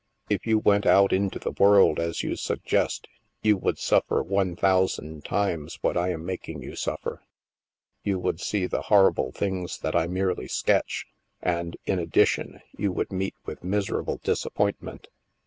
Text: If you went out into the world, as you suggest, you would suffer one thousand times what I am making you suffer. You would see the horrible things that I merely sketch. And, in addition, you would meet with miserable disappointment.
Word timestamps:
If 0.31 0.47
you 0.47 0.57
went 0.57 0.87
out 0.87 1.13
into 1.13 1.37
the 1.37 1.51
world, 1.59 1.99
as 1.99 2.23
you 2.23 2.35
suggest, 2.35 3.07
you 3.43 3.55
would 3.57 3.77
suffer 3.77 4.23
one 4.23 4.55
thousand 4.55 5.25
times 5.25 5.77
what 5.81 5.95
I 5.95 6.09
am 6.09 6.25
making 6.25 6.63
you 6.63 6.75
suffer. 6.75 7.21
You 8.03 8.17
would 8.17 8.39
see 8.41 8.65
the 8.65 8.81
horrible 8.81 9.31
things 9.31 9.77
that 9.81 9.95
I 9.95 10.07
merely 10.07 10.47
sketch. 10.47 11.05
And, 11.39 11.77
in 11.85 11.99
addition, 11.99 12.63
you 12.75 12.91
would 12.91 13.11
meet 13.11 13.35
with 13.45 13.63
miserable 13.63 14.19
disappointment. 14.23 15.07